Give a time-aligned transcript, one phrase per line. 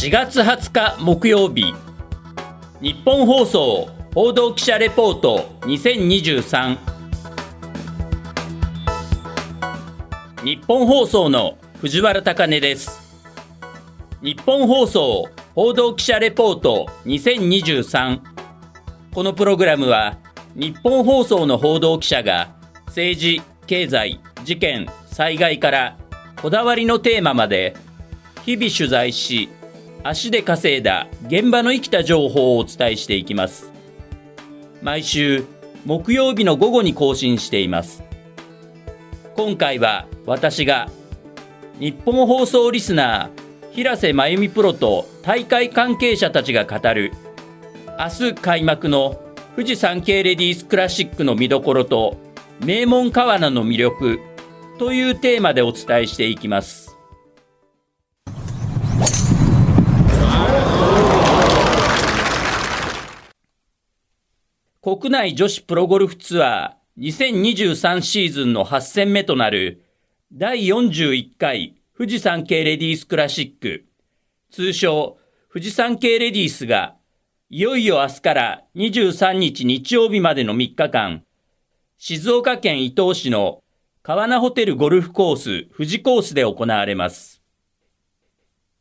[0.00, 1.74] 4月20日木曜日。
[2.80, 6.78] 日本放送報道記者レポート2023
[10.42, 12.98] 日本放送の藤原貴根です。
[14.22, 18.20] 日本放送報道記者レポート2023
[19.12, 20.16] このプログラムは
[20.54, 22.56] 日本放送の報道記者が
[22.86, 25.98] 政治経済事件災害から
[26.40, 27.76] こだわりのテーマまで
[28.46, 29.50] 日々取材し
[30.02, 33.70] 足で稼いだ現場の生きた情報をお伝えしていきます。
[34.82, 35.44] 毎週
[35.84, 38.02] 木曜日の午後に更新しています。
[39.36, 40.88] 今回は私が
[41.78, 47.12] 日本放送リスナー平瀬真由美プロと大会関係者たちが語る
[47.98, 49.20] 明日開幕の
[49.54, 52.16] 富士山系レディースクラシックの見どころと
[52.64, 54.20] 名門川名の魅力
[54.78, 56.90] というテーマでお伝えしていきます。
[64.98, 69.84] 国内女子プロゴルフツアー2023シーズンの8戦目となる
[70.32, 73.84] 第41回富士山系レディースクラシック
[74.50, 75.16] 通称
[75.52, 76.96] 富士山系レディースが
[77.50, 81.22] いよいよ明日から23日日曜日までの3日間
[81.96, 83.62] 静岡県伊東市の
[84.02, 87.40] 川名ホテルゴルフコース富士コースで行われます。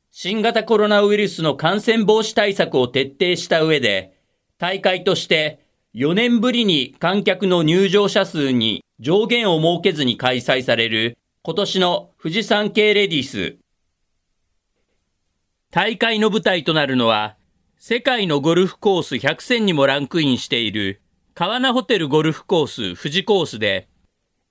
[0.09, 4.17] 新型コロナウイルスの感染防止対策を徹底した上で、
[4.57, 5.68] 大会として
[5.99, 13.57] 4年ぶりに観客の入場者数に上限を設けずに開催される今年の富士山系レディース。
[15.71, 17.35] 大会の舞台となるのは、
[17.77, 21.01] 世界のゴルフコース100選にもランクインしている
[21.33, 23.89] 川名ホテルゴルフコース富士コースで、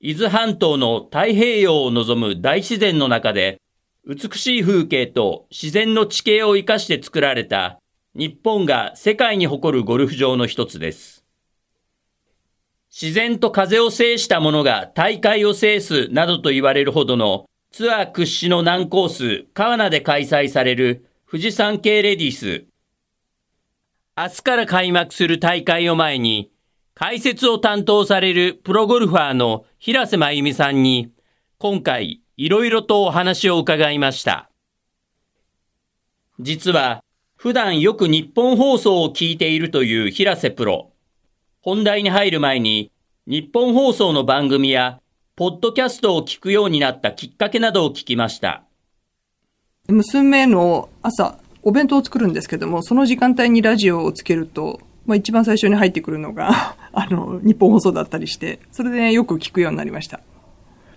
[0.01, 3.59] 伊豆半島の太平洋を望む大自然の中で、
[4.07, 7.81] 美しい風景と自然の地形を生かして作られた
[8.15, 11.18] 日本が世界に誇るゴルフ場の一つです。
[12.91, 22.65] 自然と風を制したものが大会を制すなどと言われるほどのツアー屈指の難コース、川名で開催される富士山系レディース。
[24.17, 26.51] 明日から開幕する大会を前に、
[26.95, 31.13] 解説を担当されるプロゴルファーの平瀬真由美さんに、
[31.59, 34.51] 今回いろいろとお話を伺いました。
[36.41, 37.05] 実は、
[37.37, 40.88] 普段よく日本放送を聞いているという平瀬プロ。
[41.61, 42.93] 本題に入る前に、
[43.27, 45.01] 日本放送の番組や、
[45.35, 48.63] ポッドキャストを聞くようになったきっかけなどを聞きました。
[49.89, 60.21] 娘の朝、お弁当を作るんですけども、その時間帯にラジオをつけると、まあ一番最初に入ってくるのが、 あの、ニッポン放送だったりして、それで、ね、よく聞くようになりました。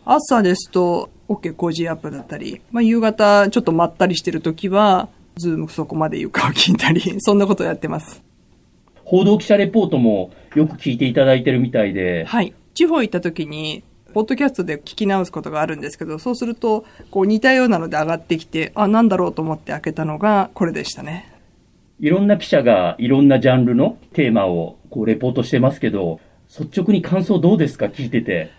[0.06, 8.22] 朝ですと、OK 工事アップだったり、まあ夕方ちょっとまったりしてる時は、ズームそこまで言うかを聞いたり、そんなことをやってます。
[9.12, 12.54] 報道記者レポートもよく聞いていただいてるみたいで、はい。
[12.74, 13.84] 地方行った時に、
[14.14, 21.30] ポッドキャストで聞き直すことがあるんですけど、そうすると、こう似たようなので上がってきて、あ、なんだろうと思って開けたのがこれでしたね。
[22.00, 27.88] いろんな記者がいろんなジャンルのテーマをこうレポートしてますけど、率直に感想どうですか？
[27.88, 28.50] 聞いてて。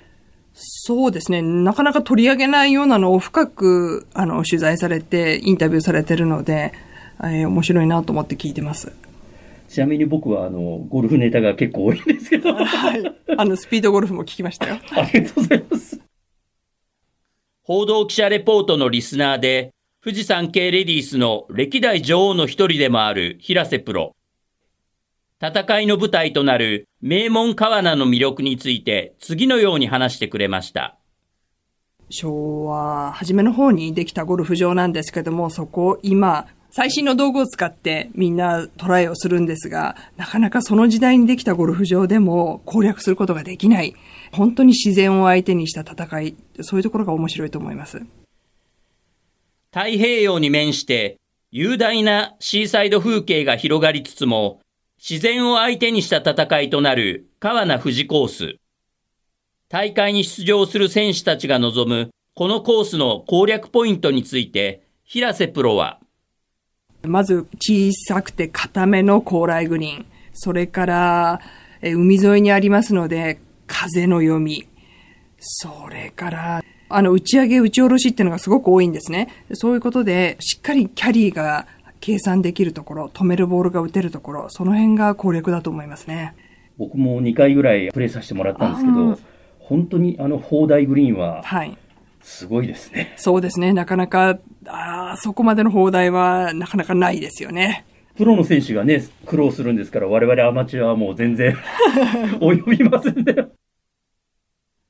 [0.53, 1.41] そうですね。
[1.41, 6.75] なかなか取り上げないようなのを深く、あの、取材されて、インタビューされてるので、
[7.23, 8.93] えー面白いなと思って聞いてます。
[9.73, 12.51] ちなみに僕はあの、ゴルフネタが結構多いんですけど。
[12.51, 13.03] あはい。
[13.39, 14.77] あの、スピードゴルフも聞きましたよ。
[15.15, 16.01] りがとうございます。
[17.63, 19.71] 報道記者レポートのリスナーで、
[20.05, 24.15] 富士山系レディースの歴代女王の一人でもある平瀬プロ。
[25.41, 30.99] 戦いの舞台となる名門川名の魅力について次のように話してくれました。
[32.11, 43.95] 昭和初めの方にできたゴルフ場なんですけども、そこ今、最新の道具を使ってみんなトライをするんですが、なかなかその時代にできたゴルフ場でも攻略することができない。
[44.33, 47.99] 本当に自然を相手にした戦い、そういうところが面白いと思います。
[49.71, 51.19] 太平洋に面して
[51.51, 54.61] 雄大なシーサイド風景が広がりつつも、
[54.97, 58.57] 自然を相手にした戦いとなる川名富士コース。
[59.69, 65.99] 大会に出場する選手たちが望むこのコースの攻略ポイントについて、平瀬プロは、
[67.05, 70.07] まず小さくて固めの高麗グリーン。
[70.33, 71.41] それから、
[71.83, 74.67] え海沿いにありますので、風の読み。
[75.39, 79.29] それから、あの、打ち上げ、打ち下ろしっていうのがすごく多いんですね。
[79.55, 81.67] そういうことで、しっかりキャリーが
[82.01, 86.35] 計算できるところ、止めるボールが打てるところ、その辺が攻略だと思いますね。
[86.79, 89.19] 僕も2回ぐらいプレーさせてもらったんですけあど、
[89.59, 91.77] 本当にあの砲台グリーンははい。
[92.23, 93.15] すごいですね。
[93.17, 93.73] そうですね。
[93.73, 97.85] なかなかあそこまでの放題はなかなかないですよね。
[98.17, 101.57] プロの選手がね、苦労するんですから、我々アマチュアはもう全然
[102.41, 103.49] 及びませんね。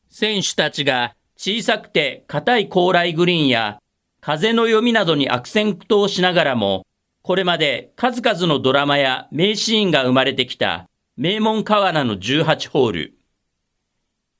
[0.08, 3.78] 選手たちが小さくて硬い高麗グリーンや
[4.20, 6.86] 風の読みなどに悪戦苦闘しながらも、
[7.22, 10.86] これまで数々のドラマや名シーンが生まれてきた
[11.16, 13.14] 名門川奈の18ホール。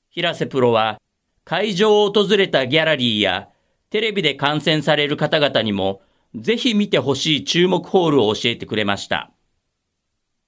[0.09, 0.99] 平瀬プロは
[1.45, 3.49] 会場を訪れたギャラリーや
[3.89, 6.01] テレビで観戦される方々にも
[6.35, 9.31] ぜひ見てほしい注目ホールを教えてくれました。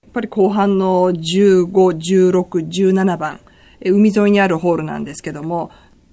[0.03, 1.68] やっぱり後半の15、
[2.31, 3.39] 16、17番、
[3.83, 5.71] 海沿いにあるホールなんですけども、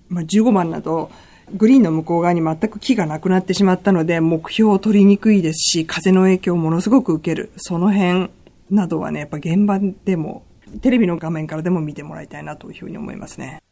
[0.09, 1.11] まあ、15番など、
[1.55, 7.53] グリーンの向こう側に全く木がなくなってしまったので、目標を取りにくいですし、風の影響をものすごく受ける。
[7.57, 8.31] その辺
[8.71, 10.45] などはね、やっぱ現場でも、
[10.81, 13.63] テレビの画面からでも見てもらいたいなというふうに思いますね。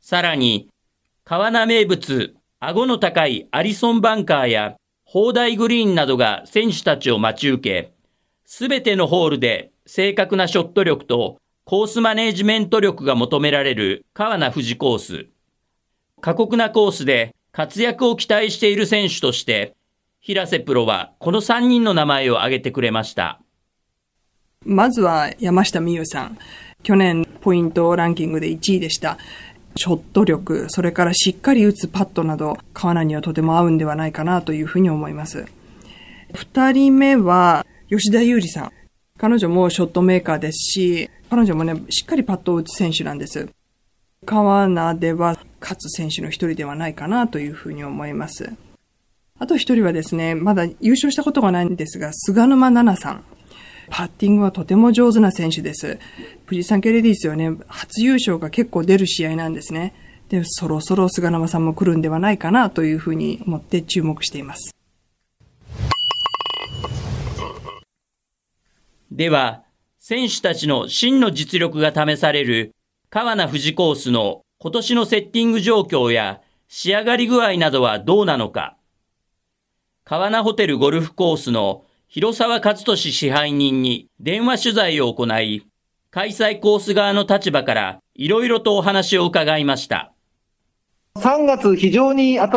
[0.00, 0.68] さらに、
[1.24, 7.92] 川名名物、顎の高いアリソンバンカーや、砲台グリーンなどが選手たちを待ち受け、
[8.44, 15.26] すべてのホールで正確なショット力とコースマネージメント力が求められる川名富士コース。
[16.20, 19.76] 過酷なコースで活躍を期待している選手として、
[20.20, 23.40] 平瀬プロはこの3人の名前を挙げてくれました。
[24.64, 26.38] まずは山下美優さん。
[26.82, 29.18] 去年ポイントランキングで1位でした。
[29.76, 35.46] ショット力、それからしっかり打つパットなど、川名にはとても合うんではないかなというふうに思います。
[36.34, 38.72] 二人目は吉田優里さん。
[39.18, 43.48] 彼女もショットメーカーですし、彼女もね、しっかりパットを打つ選手なんです。
[44.26, 48.52] 川名では勝つ選手の一人ではないかなというふうに思います。
[49.38, 53.24] あと一人はですね、まだ優勝したことがないんですが、菅沼奈々さん。
[53.90, 55.98] パッティングはとても上手な選手です。
[56.46, 59.94] 富士山系レディースはね、初優勝が結構出る試合なんですね。
[60.28, 64.74] で、そろそろ菅沼さんも来るんではないかなというふうに思って注目しています。
[69.10, 69.64] では、
[69.98, 72.74] 選手たちの真の実力が試される
[73.10, 78.76] 川名富士コースの今年のセッティング状況や仕上がり具合などはどうなのか。
[80.04, 85.62] 川名ホテルゴルフコースの広沢勝利支配人に電話取材を行い、
[86.10, 90.12] 開催コース側の立場からいろいろとお話を伺いました。
[91.18, 92.50] 3月、非常に暖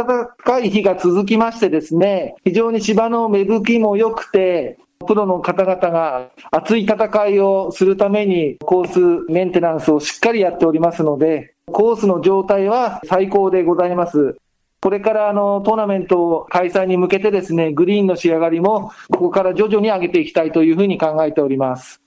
[0.43, 14.35] かい日が続きましてですね、非常に芝の芽吹きも良くて、プロの方々が熱い戦いをするためにコースメンテナンスをしっかりやっておりますので、コースの状態は最高でございます。
[14.83, 22.01] これからあのトーナメント開催に向けてですね、グリーンの仕上がりもここから徐々に上げていきたいというふうに考えております。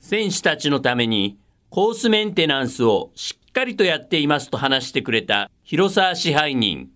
[0.00, 1.36] 選手たちのために
[1.68, 6.88] コースメンテナンスをしっかりとやっていますと話してくれた広沢支配人。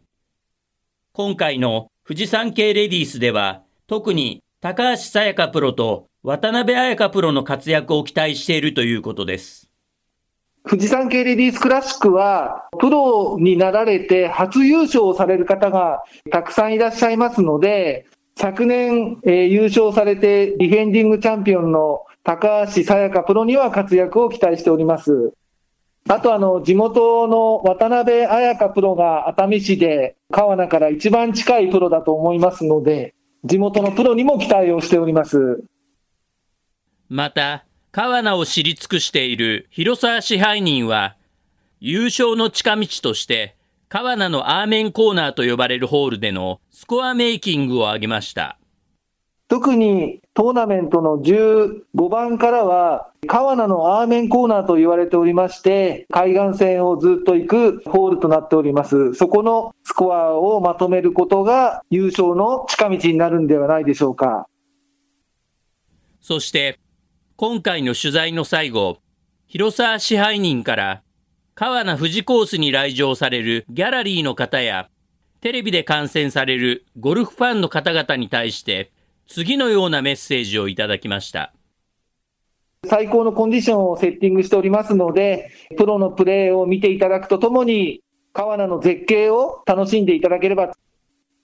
[1.13, 9.69] 今回の富士山系レディースでは特に高橋沙也加プロと渡辺彩香プロの活躍を期待しているということです。
[10.69, 25.33] 富士山系レディースクラシックは、プロになられて初優勝される方がたくさんいらっしゃいますので、昨年、えー、優勝されてディフェンディングチャンピオンの高橋沙也加プロには活躍を期待しております。
[26.09, 35.63] あとあの、地元の渡辺彩香プロが熱海市で川名から一番近いプロだと思いますので、地元のプロにも期待をしております。
[37.09, 37.66] また、
[37.97, 41.17] 川名を知り尽くしている広沢支配人は、
[41.81, 43.57] 優勝の近道として、
[43.89, 48.59] 川名のアーメンコーナーと呼ばれるホールでのスコアメイキングを挙げました。
[49.49, 59.15] 特にトーナメントの15番からは、川名のアーメンコーナーと言われておりまして、海岸線をずっと行くホールとなっております。
[59.15, 64.49] そこのスコアをまとめることが優勝の近道になるんではないでしょうか。
[66.21, 66.79] そして、
[67.39, 68.97] 今回の取材の最後、
[69.47, 71.03] 広沢支配人から
[71.55, 74.89] 川名富士コースに来場されるギャラリーの方や、
[75.43, 78.91] テレビで観戦されるゴルフファンの方々に対して、
[79.27, 81.53] 次のようなメッセージをいただきました。
[82.87, 88.01] 最高のコンディションをセッティングしておりますので、プロのプレーを見ていただくとともに、
[88.33, 90.73] 川名の絶景を楽しんでいただければ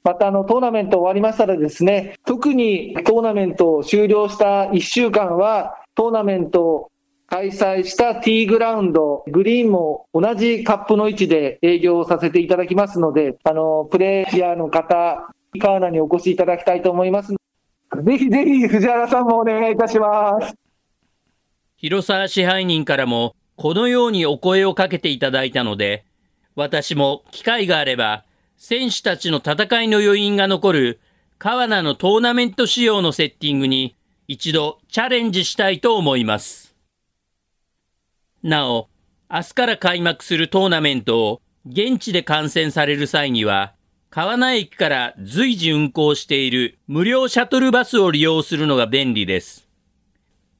[0.04, 6.92] またあのトーナメント終わりましたらですね、特にトーナメントを終了した1週間は、トーナメントを
[7.26, 17.32] 開催したティーグラウンド、グリーンも同じカップの位置で営業させていただきますので、あの、プレイヤーの方、川名にお越しいただきたいと思います。
[17.32, 20.54] ぜひぜひ藤原さんもお願いいたします。
[21.76, 26.04] 広沢支配人からも、このようにお声をかけていただいたので、
[26.54, 28.24] 私も機会があれば、
[28.56, 31.00] 選手たちの戦いの余韻が残る
[31.38, 33.96] 川名のトーナメント仕様のセッティングに
[34.28, 36.74] 一度チャレンジしたいと思います。
[38.42, 38.88] なお、
[39.30, 43.74] 明日から開幕するトーナメントを現地で観戦される際には、
[44.10, 49.66] 川名駅から随時運行している無料シャトルバスを利用するのが便利です。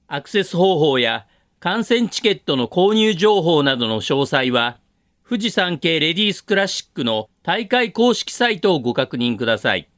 [0.06, 1.26] アクセス方法や
[1.60, 4.78] 観戦チケットの購入情報などの詳細は、
[5.28, 9.88] 富士山系レディースクラシックの大会公式サイトをご確認ください。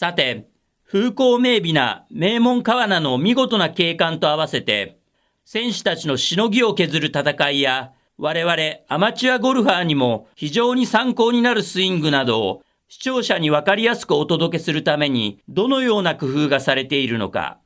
[0.00, 0.46] さて、
[0.86, 5.00] 風光明媚な名門川名の見事な景観と合わせて、
[5.44, 8.54] 選手たちのしのぎを削る戦いや我々
[8.86, 17.58] アマチュアゴルファーにも非常に参考になるスイングなどを視聴者にわかりやすくお届けするためにどのような工夫がされているのか。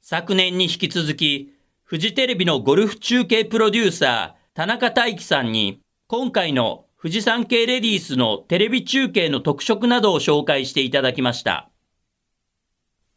[0.00, 1.52] 昨年に引き続き、
[1.84, 5.78] フジテレビのゴルフ中継プロデューサー、田中大樹さんに、
[6.08, 11.68] 今回の富士山系レディースのテレビ中継の特色などを紹介していただきました。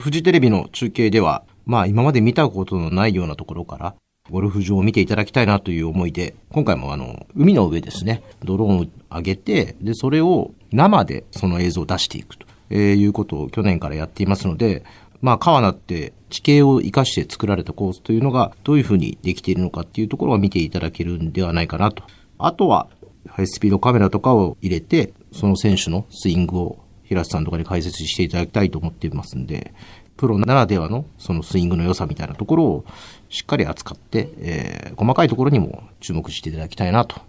[0.04, 3.96] フジテレビの中継では、まあ今まで見たことのないようなところから、
[4.30, 14.84] ゴルフ場を見ていただきたいなという思いで、今回もあの、海の上ですね、ドローンを上げて、で、それを生でその映像を出していくと、え、いうことを去年からやっていますので、
[15.22, 22.04] まあ、川名って地形を生かして作られたコースというのがどういうふうにできているのかっていうところを見ていただけるんではないかなと。
[22.38, 22.88] あとは、
[23.28, 29.74] ハイスピードカメラとかを入れて、その選手のスイングを平瀬さんとかに解説していただきたいと思っていますんで、
[30.18, 32.86] プロならではのそのスイングの良さみたいなところを
[33.30, 37.22] しっかり扱って、えー、細かいところにも注目していただきたいなと。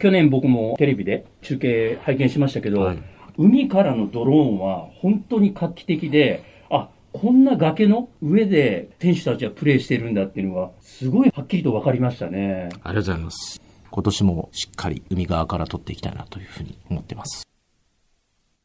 [0.00, 2.98] 去年僕もテレビで中継拝見しましたけど、はい、
[3.36, 12.68] 海からのドローンは本当に画期的で、あ、こんな崖の上で選手たちはプレーしてるんだっていうのは、すごいはっきりと分かりましたね。
[12.70, 13.67] ありがとうございます。
[13.90, 17.46] 今年もしっかり海側から撮っていきたいなというふうに思っています。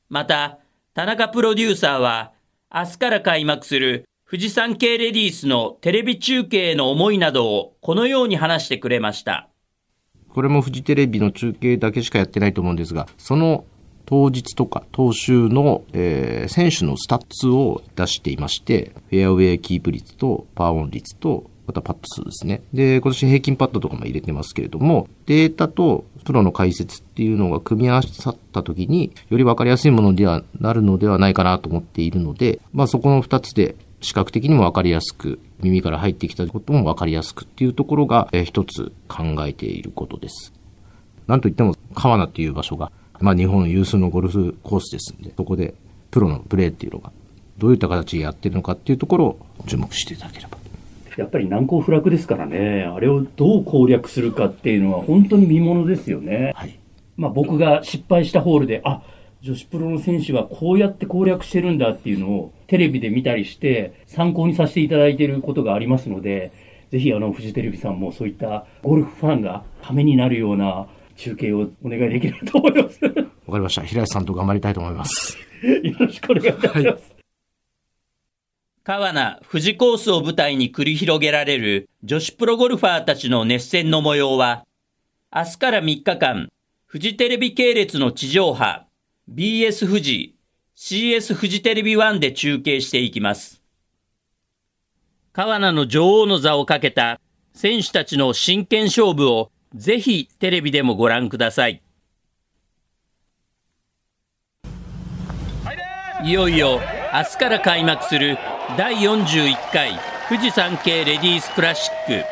[0.10, 0.60] また、
[0.94, 2.34] 田中プロデューサーは、
[2.74, 9.48] 明日から開幕する富士山系レディースのテレビ中継への思いなどをこのように話してくれました。
[10.30, 13.65] これもフジテレビの中継だけしかやってないと思うんですが、その
[14.06, 22.62] 当日とか当週の、えー、選手のスタッツを出していまして、フェアウェイキープ率とパーオン率と、またパット数ですね。
[22.74, 40.53] で、今年平均パットとかも入れてますけれども、データとプロの解説っていうのが組み合わさった時に、より分かりやすいものではなるのではないかなと思っているので、まあそこの二つで視覚的にも分かりやすく、耳から入ってきたことも分かりやすくっていうところが、えー、一つ考えていることです。
[41.27, 42.91] なんといっても、川名っていう場所が、
[43.22, 45.74] まあ日本有数のゴルフコースですんで、そこで
[46.12, 47.12] プロのプレーっていうのが、
[47.58, 50.62] どういった形でやってるのかっていうところを注目していただければ。
[51.17, 56.53] やっぱり難攻不落ですからね、あれをどう攻略するかっていうのは本当に見ものですよね。
[56.55, 56.79] はい。
[57.15, 59.01] まあ僕が失敗したホールで、あ、
[59.41, 66.51] 女子プロの選手はこうやって攻略してるんだっていうのをテレビで見たりして参考にさせていただいていることがありますので、
[66.91, 73.03] ぜひあの、フジテレビさんもそういったゴルフファンがためになるような中継をお願いできると思います。
[73.03, 73.82] わかりました。
[73.82, 75.38] 平井さんと頑張りたいと思います。
[75.84, 76.77] よろしくお願いいたします。
[76.86, 77.12] はい
[78.86, 84.66] 川名、富士コースを舞台に繰り広げられる女子プロゴルファーたちの熱戦の模様は、
[85.34, 86.50] 明日から3日間、
[86.86, 88.86] フジテレビ系列の地上波、
[89.34, 90.36] BS 富士、
[90.75, 93.62] CS 富士テレビ1で中継していきます。
[95.32, 97.22] 川名の女王の座をかけた
[97.54, 101.82] 選手たちの真剣勝負をぜひテレビでもご覧ください。
[106.25, 106.82] いよいよ
[107.13, 108.38] 明日から開幕する
[108.77, 112.25] 第41回富士山系レディースクラシック。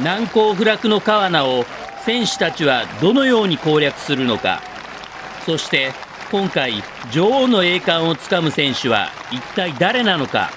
[0.00, 1.64] 難攻不落の川名を
[2.04, 4.62] 選手たちはどのように攻略するのか。
[5.44, 5.92] そして
[6.30, 6.74] 今回
[7.10, 10.50] 女王の栄冠をつかむ選手は一体誰なのか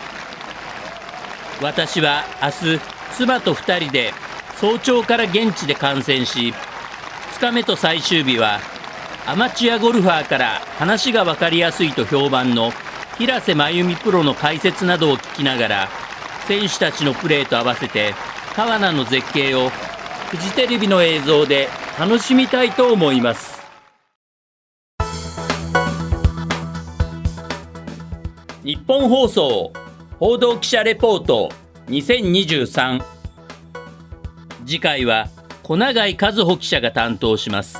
[1.62, 2.80] 私は明日
[3.12, 4.14] 妻と2人で
[4.58, 6.54] 早朝から現地で観戦し
[7.38, 8.60] 2日目と最終日は
[9.26, 12.72] アマチュアゴルファーから話が分かりやすいと評判の
[13.18, 15.90] 平瀬真由美プロの解説などを聞きながら
[16.48, 18.14] 選手たちのプレーと合わせて
[18.56, 23.62] 川名の絶景をフジテレビの映像で楽しみたいと思います。
[28.64, 29.74] 日本放送
[30.20, 31.52] 報道記者レポート
[31.88, 33.04] 2023
[34.66, 35.28] 次回は
[35.62, 37.78] 小永井和穂記者が担当します。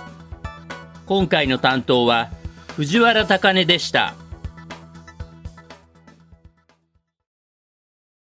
[1.06, 2.30] 今回の担当は
[2.76, 4.14] 藤原貴根でした。